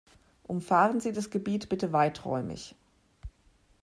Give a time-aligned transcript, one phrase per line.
[0.47, 2.73] Umfahren Sie das Gebiet bitte weiträumig.